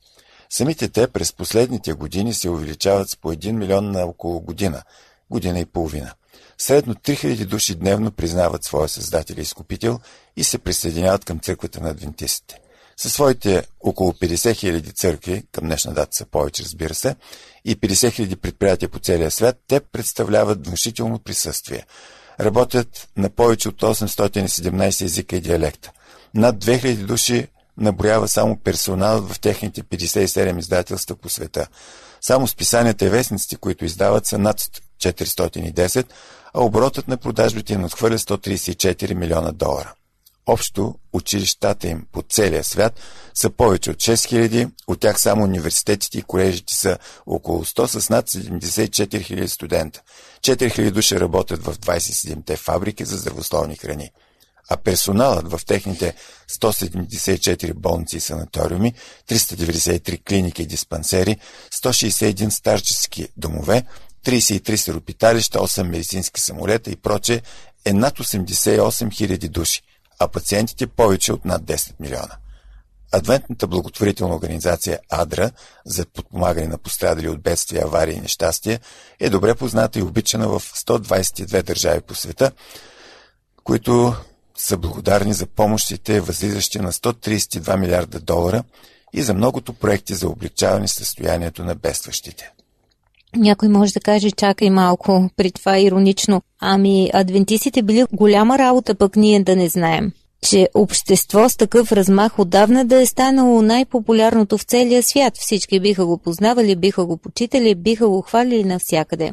Самите 0.52 0.90
те 0.90 1.08
през 1.08 1.34
последните 1.34 1.94
години 1.94 2.34
се 2.34 2.50
увеличават 2.50 3.10
с 3.10 3.16
по 3.16 3.34
1 3.34 3.52
милион 3.52 3.92
на 3.92 4.06
около 4.06 4.42
година, 4.42 4.84
година 5.30 5.60
и 5.60 5.66
половина. 5.66 6.14
Средно 6.58 6.96
3000 6.96 7.46
души 7.46 7.76
дневно 7.76 8.12
признават 8.12 8.64
своя 8.64 8.90
създател 8.90 9.36
и 9.38 9.42
изкупител 9.42 10.00
и 10.38 10.44
се 10.44 10.58
присъединяват 10.58 11.26
към 11.26 11.40
църквата 11.40 11.82
на 11.82 11.90
адвентистите. 11.90 12.60
Със 12.98 13.14
своите 13.14 13.64
около 13.80 14.12
50 14.12 14.36
000 14.36 14.96
църкви, 14.96 15.44
към 15.52 15.66
днешна 15.66 15.94
дата 15.94 16.16
са 16.16 16.26
повече, 16.26 16.64
разбира 16.64 16.94
се, 16.94 17.16
и 17.66 17.76
50 17.76 17.94
000 17.94 18.36
предприятия 18.36 18.90
по 18.90 19.00
целия 19.00 19.32
свят, 19.32 19.58
те 19.68 19.80
представляват 19.80 20.68
внушително 20.68 21.20
присъствие. 21.20 21.86
Работят 22.40 23.10
на 23.18 23.30
повече 23.30 23.70
от 23.70 23.82
817 23.82 25.06
езика 25.06 25.36
и 25.36 25.42
диалекта. 25.42 25.92
Над 26.34 26.66
2000 26.66 27.06
души 27.06 27.48
наброява 27.78 28.28
само 28.28 28.58
персоналът 28.58 29.32
в 29.32 29.40
техните 29.40 29.84
57 29.84 30.60
издателства 30.60 31.16
по 31.16 31.30
света. 31.30 31.68
Само 32.22 32.48
списанията 32.48 33.06
и 33.06 33.10
вестниците, 33.10 33.56
които 33.56 33.86
издават, 33.86 34.26
са 34.26 34.38
над 34.38 34.62
410, 35.02 36.06
а 36.54 36.64
оборотът 36.64 37.08
на 37.08 37.18
продажбите 37.18 37.74
им 37.74 37.82
надхвърля 37.82 38.18
134 38.18 39.14
милиона 39.14 39.52
долара. 39.52 39.94
Общо 40.46 40.96
училищата 41.14 41.88
им 41.88 42.06
по 42.12 42.22
целия 42.30 42.64
свят 42.64 43.00
са 43.34 43.50
повече 43.50 43.92
от 43.92 43.98
6000, 43.98 44.72
от 44.88 45.00
тях 45.00 45.22
само 45.22 45.44
университетите 45.44 46.18
и 46.18 46.22
колежите 46.22 46.74
са 46.74 46.98
около 47.26 47.66
100 47.66 48.00
с 48.00 48.10
над 48.10 48.30
74 48.30 48.90
000 48.90 49.46
студента. 49.46 50.02
4000 50.42 50.92
души 50.92 51.20
работят 51.20 51.64
в 51.64 51.78
27-те 51.78 52.56
фабрики 52.56 53.06
за 53.06 53.18
здравословни 53.18 53.76
храни. 53.76 54.12
А 54.70 54.78
персоналът 54.78 55.52
в 55.52 55.66
техните 55.66 56.16
174 56.50 57.74
болници 57.74 58.18
и 58.18 58.20
санаториуми, 58.20 58.94
393 59.30 60.24
клиники 60.24 60.62
и 60.62 60.66
диспансери, 60.66 61.38
161 61.74 62.50
старчески 62.50 63.28
домове, 63.38 63.84
33 64.26 64.76
сиропиталища, 64.76 65.60
8 65.60 65.84
медицински 65.84 66.42
самолета 66.42 66.92
и 66.92 66.96
проче 66.96 67.42
е 67.86 67.94
над 67.94 68.20
88 68.20 68.80
000 68.80 69.50
души, 69.50 69.82
а 70.20 70.28
пациентите 70.28 70.88
повече 70.88 71.34
от 71.34 71.46
над 71.46 71.64
10 71.64 71.94
милиона. 72.00 72.38
Адвентната 73.12 73.68
благотворителна 73.68 74.36
организация 74.36 75.00
АДРА 75.10 75.52
за 75.86 76.06
подпомагане 76.06 76.68
на 76.68 76.78
пострадали 76.78 77.30
от 77.30 77.42
бедствия, 77.42 77.84
аварии 77.84 78.16
и 78.16 78.22
нещастия 78.22 78.80
е 79.20 79.30
добре 79.30 79.56
позната 79.56 80.00
и 80.00 80.02
обичана 80.02 80.48
в 80.48 80.60
122 80.60 81.64
държави 81.64 82.02
по 82.02 82.16
света, 82.16 82.52
които 83.64 84.16
са 84.58 84.78
благодарни 84.78 85.34
за 85.34 85.46
помощите, 85.46 86.22
възлизащи 86.22 86.80
на 86.80 86.92
132 86.92 87.80
милиарда 87.80 88.20
долара 88.20 88.64
и 89.14 89.22
за 89.22 89.34
многото 89.34 89.74
проекти 89.74 90.14
за 90.14 90.30
облегчаване 90.30 90.88
състоянието 90.88 91.64
на 91.64 91.76
бедстващите. 91.76 92.52
Някой 93.36 93.70
може 93.70 93.94
да 93.94 94.00
каже, 94.00 94.32
чакай 94.32 94.70
малко, 94.70 95.30
при 95.38 95.52
това 95.52 95.80
иронично. 95.80 96.42
Ами, 96.60 97.10
адвентистите 97.14 97.82
били 97.82 98.06
голяма 98.14 98.58
работа, 98.58 98.96
пък 98.96 99.16
ние 99.16 99.44
да 99.44 99.56
не 99.56 99.70
знаем. 99.70 100.12
Че 100.50 100.70
общество 100.74 101.50
с 101.50 101.58
такъв 101.58 101.92
размах 101.92 102.40
отдавна 102.40 102.86
да 102.86 103.02
е 103.02 103.06
станало 103.06 103.62
най-популярното 103.62 104.58
в 104.58 104.64
целия 104.64 105.04
свят. 105.04 105.38
Всички 105.38 105.80
биха 105.80 106.06
го 106.06 106.18
познавали, 106.18 106.76
биха 106.76 107.06
го 107.06 107.18
почитали, 107.18 107.76
биха 107.76 108.10
го 108.10 108.22
хвалили 108.22 108.64
навсякъде. 108.64 109.32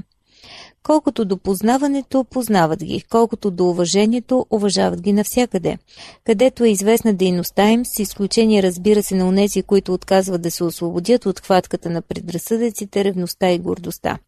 Колкото 0.83 1.25
до 1.25 1.37
познаването, 1.37 2.25
познават 2.25 2.85
ги, 2.85 3.05
колкото 3.11 3.51
до 3.51 3.71
уважението, 3.71 4.47
уважават 4.51 5.01
ги 5.01 5.13
навсякъде. 5.13 5.79
Където 6.27 6.65
е 6.65 6.69
известна 6.69 7.15
дейността 7.15 7.71
им, 7.71 7.87
с 7.87 7.99
изключение 7.99 8.63
разбира 8.63 9.03
се 9.03 9.15
на 9.15 9.29
унези, 9.29 9.63
които 9.63 9.95
отказват 9.95 10.43
да 10.43 10.51
се 10.51 10.65
освободят 10.65 11.27
от 11.27 11.41
хватката 11.41 11.91
на 11.91 12.03
предразсъдъците, 12.03 13.05
ревността 13.05 13.51
и 13.51 13.59
гордостта. 13.59 14.19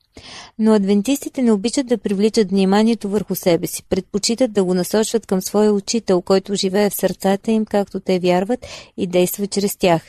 Но 0.59 0.75
адвентистите 0.75 1.43
не 1.43 1.53
обичат 1.53 1.87
да 1.87 1.99
привличат 1.99 2.51
вниманието 2.51 3.09
върху 3.09 3.35
себе 3.35 3.67
си, 3.67 3.83
предпочитат 3.89 4.53
да 4.53 4.65
го 4.65 4.75
насочват 4.75 5.27
към 5.27 5.43
своя 5.43 5.73
учител, 5.73 6.21
който 6.21 6.55
живее 6.55 6.91
в 6.91 6.95
сърцата 6.95 7.51
им, 7.51 7.65
както 7.65 8.01
те 8.01 8.19
вярват 8.19 8.67
и 8.97 9.07
действа 9.07 9.47
чрез 9.47 9.77
тях. 9.77 10.03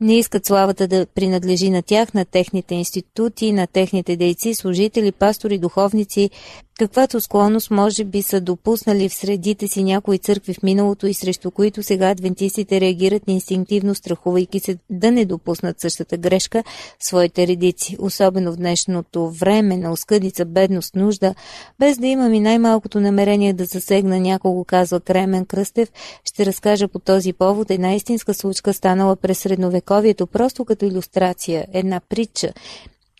Не 0.00 0.18
искат 0.18 0.46
славата 0.46 0.88
да 0.88 1.06
принадлежи 1.06 1.70
на 1.70 1.82
тях, 1.82 2.14
на 2.14 2.24
техните 2.24 2.74
институти, 2.74 3.52
на 3.52 3.66
техните 3.66 4.16
дейци, 4.16 4.54
служители, 4.54 5.12
пастори, 5.12 5.58
духовници, 5.58 6.30
каквато 6.78 7.20
склонност 7.20 7.70
може 7.70 8.04
би 8.04 8.22
са 8.22 8.40
допуснали 8.40 9.08
в 9.08 9.14
средите 9.14 9.68
си 9.68 9.84
някои 9.84 10.18
църкви 10.18 10.54
в 10.54 10.62
миналото 10.62 11.06
и 11.06 11.14
срещу 11.14 11.50
които 11.50 11.82
сега 11.82 12.10
адвентистите 12.10 12.80
реагират 12.80 13.22
инстинктивно, 13.26 13.94
страхувайки 13.94 14.60
се 14.60 14.78
да 14.90 15.10
не 15.10 15.24
допуснат 15.24 15.80
същата 15.80 16.16
грешка 16.16 16.64
в 16.98 17.04
своите 17.04 17.46
редици, 17.46 17.96
особено 17.98 18.52
в 18.52 18.56
днешното 18.56 19.30
време 19.30 19.76
на 19.76 19.92
оскъдица, 19.92 20.44
бедност, 20.44 20.94
нужда, 20.94 21.34
без 21.78 21.98
да 21.98 22.06
имам 22.06 22.34
и 22.34 22.40
най-малкото 22.40 23.00
намерение 23.00 23.52
да 23.52 23.64
засегна 23.64 24.20
някого, 24.20 24.64
казва 24.64 25.00
Кремен 25.00 25.46
Кръстев, 25.46 25.92
ще 26.24 26.46
разкажа 26.46 26.88
по 26.88 26.98
този 26.98 27.32
повод 27.32 27.70
една 27.70 27.94
истинска 27.94 28.34
случка, 28.34 28.72
станала 28.72 29.16
през 29.16 29.38
средновековието, 29.38 30.26
просто 30.26 30.64
като 30.64 30.84
иллюстрация, 30.84 31.66
една 31.72 32.00
притча. 32.00 32.52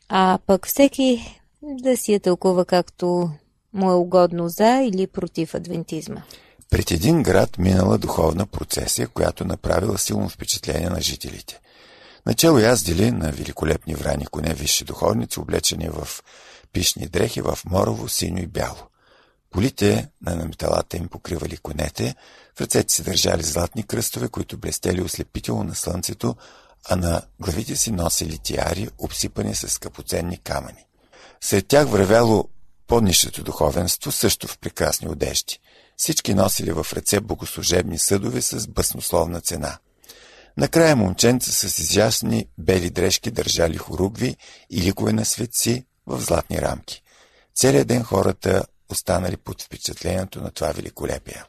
А 0.09 0.39
пък 0.47 0.67
всеки 0.67 1.41
да 1.63 1.97
си 1.97 2.13
я 2.13 2.21
тълкува 2.21 2.65
както 2.65 3.31
му 3.75 3.91
е 3.91 3.95
угодно 3.95 4.49
за 4.49 4.81
или 4.83 5.07
против 5.07 5.55
адвентизма. 5.55 6.23
Пред 6.71 6.91
един 6.91 7.23
град 7.23 7.59
минала 7.59 7.99
духовна 7.99 8.47
процесия, 8.47 9.09
която 9.09 9.45
направила 9.45 9.99
силно 9.99 10.29
впечатление 10.29 10.91
на 10.91 11.01
жителите. 11.01 11.61
Начало 12.27 12.59
яздили 12.59 13.11
на 13.11 13.31
великолепни 13.31 13.95
врани 13.95 14.27
коне 14.27 14.55
висши 14.55 14.85
духовници, 14.85 15.41
облечени 15.41 15.89
в 15.89 16.09
пишни 16.73 17.07
дрехи 17.07 17.41
в 17.41 17.59
морово, 17.67 18.09
синьо 18.09 18.39
и 18.39 18.47
бяло. 18.47 18.89
Полите 19.51 20.09
на 20.27 20.37
наметалата 20.37 20.97
им 20.97 21.09
покривали 21.09 21.57
конете, 21.57 22.15
в 22.57 22.61
ръцете 22.61 22.95
си 22.95 23.03
държали 23.03 23.43
златни 23.43 23.83
кръстове, 23.83 24.29
които 24.29 24.59
блестели 24.59 25.03
ослепително 25.03 25.65
на 25.65 25.75
слънцето, 25.75 26.37
а 26.89 26.97
на 26.97 27.23
главите 27.41 27.77
си 27.77 27.93
носили 27.93 28.39
тиари, 28.39 28.89
обсипани 28.99 29.55
с 29.55 29.69
скъпоценни 29.69 30.39
камъни. 30.39 30.87
Сред 31.41 31.67
тях 31.67 31.89
вървяло 31.89 32.49
по-нищото 32.87 33.43
духовенство, 33.43 34.13
също 34.13 34.47
в 34.47 34.59
прекрасни 34.59 35.09
одежди. 35.09 35.59
Всички 35.97 36.35
носили 36.35 36.73
в 36.73 36.87
ръце 36.93 37.21
богослужебни 37.21 37.99
съдове 37.99 38.43
с 38.43 38.69
бъснословна 38.69 39.41
цена. 39.41 39.79
Накрая 40.57 40.97
момченца 40.97 41.53
с 41.53 41.79
изясни 41.79 42.47
бели 42.59 42.91
дрежки 42.91 43.31
държали 43.31 43.77
хоругви 43.77 44.37
и 44.71 44.83
ликове 44.83 45.13
на 45.13 45.25
светци 45.25 45.85
в 46.07 46.21
златни 46.21 46.63
рамки. 46.63 47.03
Целият 47.55 47.89
ден 47.89 48.03
хората 48.03 48.65
останали 48.89 49.37
под 49.37 49.63
впечатлението 49.63 50.41
на 50.41 50.51
това 50.51 50.73
великолепие. 50.73 51.45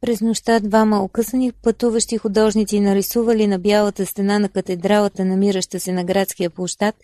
През 0.00 0.20
нощта 0.20 0.60
двама 0.60 1.02
окъсани 1.02 1.52
пътуващи 1.52 2.18
художници 2.18 2.80
нарисували 2.80 3.46
на 3.46 3.58
бялата 3.58 4.06
стена 4.06 4.38
на 4.38 4.48
катедралата, 4.48 5.24
намираща 5.24 5.80
се 5.80 5.92
на 5.92 6.04
градския 6.04 6.50
площад, 6.50 6.94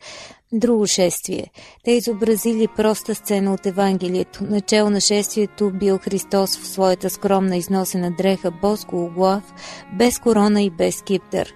друго 0.52 0.86
шествие. 0.86 1.46
Те 1.84 1.90
изобразили 1.90 2.68
проста 2.76 3.14
сцена 3.14 3.54
от 3.54 3.66
Евангелието. 3.66 4.44
Начало 4.44 4.90
на 4.90 5.00
шествието 5.00 5.70
бил 5.70 5.98
Христос 5.98 6.58
в 6.58 6.66
своята 6.66 7.10
скромна 7.10 7.56
износена 7.56 8.10
дреха, 8.10 8.50
боско 8.50 9.04
оглав, 9.04 9.54
без 9.98 10.18
корона 10.18 10.62
и 10.62 10.70
без 10.70 10.96
скиптър. 10.96 11.54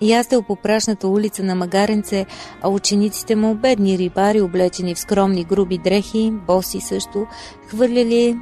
Яздел 0.00 0.42
по 0.42 0.56
прашната 0.56 1.08
улица 1.08 1.42
на 1.42 1.54
Магаренце, 1.54 2.26
а 2.62 2.68
учениците 2.68 3.36
му, 3.36 3.54
бедни 3.54 3.98
рибари, 3.98 4.40
облечени 4.40 4.94
в 4.94 4.98
скромни 4.98 5.44
груби 5.44 5.78
дрехи, 5.78 6.32
боси 6.46 6.80
също, 6.80 7.26
хвърляли 7.68 8.36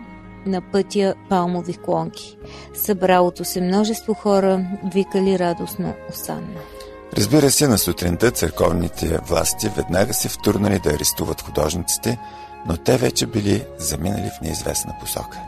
на 0.47 0.61
пътя 0.61 1.15
палмови 1.29 1.75
клонки. 1.75 2.37
Събралото 2.75 3.45
се 3.45 3.61
множество 3.61 4.15
хора 4.15 4.67
викали 4.95 5.39
радостно 5.39 5.95
Осанна. 6.11 6.61
Разбира 7.17 7.51
се, 7.51 7.69
на 7.69 7.79
сутринта 7.79 8.31
църковните 8.31 9.19
власти 9.19 9.69
веднага 9.69 10.15
се 10.15 10.29
втурнали 10.29 10.79
да 10.79 10.91
арестуват 10.91 11.43
художниците, 11.43 12.19
но 12.67 12.77
те 12.77 12.97
вече 12.97 13.27
били 13.27 13.65
заминали 13.79 14.31
в 14.39 14.41
неизвестна 14.41 14.95
посока. 15.01 15.39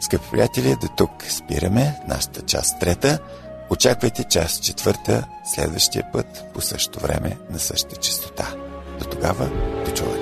Скъпи 0.00 0.24
приятели, 0.30 0.76
до 0.80 0.88
тук 0.96 1.10
спираме 1.28 2.00
нашата 2.08 2.42
част 2.42 2.80
трета. 2.80 3.18
Очаквайте 3.70 4.24
част 4.24 4.62
четвърта 4.62 5.26
следващия 5.54 6.12
път 6.12 6.44
по 6.54 6.60
същото 6.60 7.00
време 7.00 7.36
на 7.50 7.58
същата 7.58 7.96
частота. 7.96 8.54
До 8.98 9.04
тогава, 9.04 9.50
до 9.84 9.90
чуване. 9.90 10.19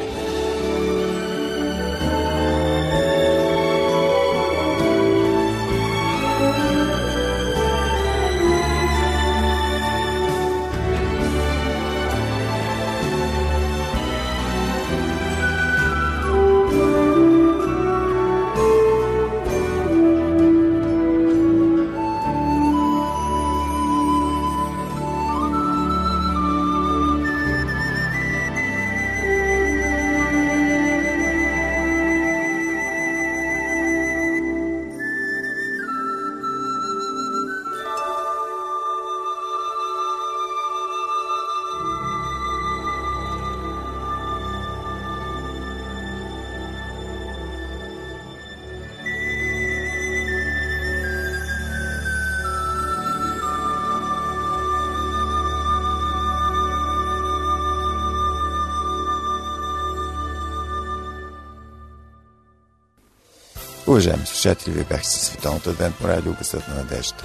Уважаеми 63.88 64.26
слушатели, 64.26 64.74
вие 64.74 64.84
бяхте 64.84 65.08
с 65.08 65.20
Световното 65.20 65.70
адвентно 65.70 66.08
радио 66.08 66.32
Гъсът 66.32 66.68
на 66.68 66.74
надежда. 66.74 67.24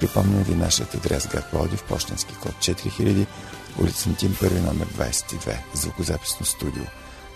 Припомням 0.00 0.42
ви 0.42 0.54
нашият 0.54 0.94
адрес 0.94 1.26
град 1.26 1.50
Плодив, 1.50 1.82
почтенски 1.82 2.34
код 2.34 2.52
4000, 2.52 3.26
улица 3.78 4.08
Тим 4.18 4.34
1, 4.34 4.66
номер 4.66 4.86
22, 4.86 5.56
звукозаписно 5.74 6.46
студио. 6.46 6.84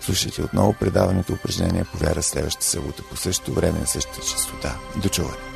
Слушайте 0.01 0.41
отново 0.41 0.73
предаването 0.73 1.33
упражнения 1.33 1.85
по 1.85 1.97
вяра 1.97 2.23
следващата 2.23 2.65
събота 2.65 3.03
по 3.09 3.17
същото 3.17 3.53
време 3.53 3.79
на 3.79 3.87
същата 3.87 4.21
частота. 4.21 4.75
До 4.95 5.09
чуване! 5.09 5.52